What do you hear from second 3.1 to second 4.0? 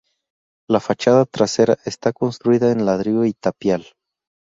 y tapial.